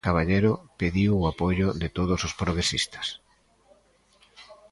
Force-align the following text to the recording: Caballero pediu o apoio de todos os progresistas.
Caballero 0.07 0.53
pediu 0.81 1.11
o 1.21 1.27
apoio 1.31 1.67
de 1.81 1.87
todos 1.97 2.19
os 2.27 2.33
progresistas. 2.41 3.07